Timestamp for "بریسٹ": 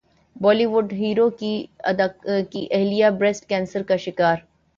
3.19-3.47